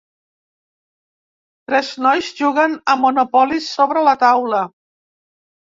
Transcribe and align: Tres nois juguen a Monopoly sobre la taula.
Tres 1.71 1.91
nois 2.05 2.31
juguen 2.39 2.73
a 2.95 2.97
Monopoly 3.05 3.63
sobre 3.69 4.07
la 4.09 4.19
taula. 4.25 4.65